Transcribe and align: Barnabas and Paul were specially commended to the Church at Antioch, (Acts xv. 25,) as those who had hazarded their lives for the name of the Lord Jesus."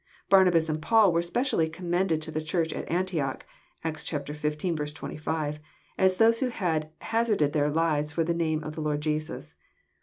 Barnabas 0.29 0.67
and 0.67 0.81
Paul 0.81 1.13
were 1.13 1.21
specially 1.21 1.69
commended 1.69 2.23
to 2.23 2.31
the 2.31 2.41
Church 2.41 2.73
at 2.73 2.89
Antioch, 2.89 3.45
(Acts 3.83 4.03
xv. 4.03 4.95
25,) 4.95 5.59
as 5.99 6.15
those 6.17 6.39
who 6.39 6.49
had 6.49 6.89
hazarded 7.01 7.53
their 7.53 7.69
lives 7.69 8.11
for 8.11 8.23
the 8.23 8.33
name 8.33 8.63
of 8.63 8.73
the 8.73 8.81
Lord 8.81 9.01
Jesus." 9.01 9.53